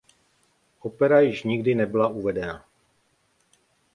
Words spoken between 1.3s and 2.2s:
nikdy nebyla